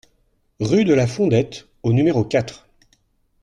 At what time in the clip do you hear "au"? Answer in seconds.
1.83-1.93